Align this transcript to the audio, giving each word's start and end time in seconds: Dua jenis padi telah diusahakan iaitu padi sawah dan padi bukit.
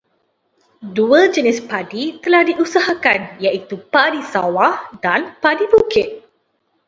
Dua 0.97 1.19
jenis 1.35 1.59
padi 1.71 2.05
telah 2.23 2.41
diusahakan 2.49 3.21
iaitu 3.43 3.75
padi 3.93 4.21
sawah 4.33 4.73
dan 5.03 5.21
padi 5.43 5.65
bukit. 5.73 6.09